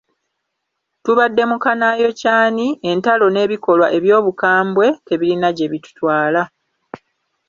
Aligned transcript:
Tubadde 1.03 1.43
mu 1.51 1.57
kanaayokyani, 1.63 2.67
entalo 2.89 3.25
n’ebikolwa 3.31 3.87
eby’obukambwe, 3.97 4.85
tebirina 5.07 5.49
gye 5.57 5.67
bitutwala. 5.71 6.41